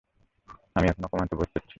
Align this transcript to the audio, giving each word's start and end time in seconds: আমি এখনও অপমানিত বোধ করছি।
আমি 0.75 0.85
এখনও 0.87 1.07
অপমানিত 1.07 1.33
বোধ 1.33 1.49
করছি। 1.53 1.69